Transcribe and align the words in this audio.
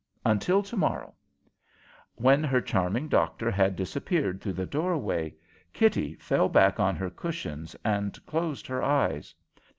Until 0.25 0.63
to 0.63 0.75
morrow!" 0.75 1.13
When 2.15 2.43
her 2.43 2.59
charming 2.59 3.07
doctor 3.07 3.51
had 3.51 3.75
disappeared 3.75 4.41
through 4.41 4.53
the 4.53 4.65
doorway, 4.65 5.35
Kitty 5.73 6.15
fell 6.15 6.49
back 6.49 6.79
on 6.79 6.95
her 6.95 7.11
cushions 7.11 7.75
and 7.85 8.17
closed 8.25 8.65
her 8.65 8.81
eyes. 8.81 9.35